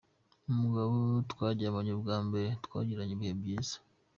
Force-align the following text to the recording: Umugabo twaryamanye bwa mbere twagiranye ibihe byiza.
Umugabo 0.51 0.95
twaryamanye 1.31 1.93
bwa 2.01 2.17
mbere 2.27 2.47
twagiranye 2.65 3.13
ibihe 3.15 3.33
byiza. 3.41 3.75